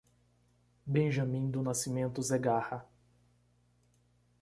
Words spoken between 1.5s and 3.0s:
do Nascimento Zegarra